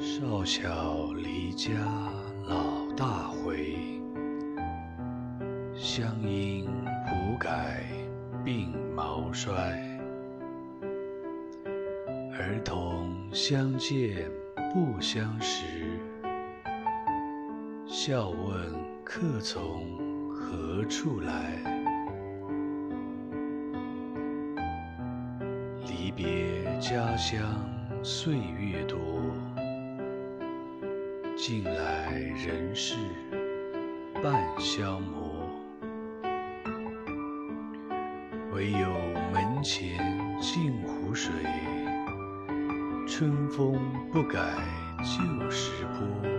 [0.00, 1.74] 少小离家
[2.46, 3.76] 老大回，
[5.74, 6.66] 乡音
[7.12, 7.84] 无改
[8.42, 9.52] 鬓毛衰。
[12.32, 14.26] 儿童相见
[14.72, 15.66] 不相识，
[17.86, 18.72] 笑问
[19.04, 19.86] 客从
[20.30, 21.62] 何处来。
[25.86, 27.38] 离别家乡
[28.02, 28.96] 岁月多。
[31.42, 32.96] 近来人事
[34.22, 35.48] 半消磨，
[38.52, 38.90] 唯有
[39.32, 39.98] 门前
[40.38, 41.32] 镜湖水，
[43.08, 43.80] 春风
[44.12, 44.38] 不改
[44.98, 46.29] 旧时波。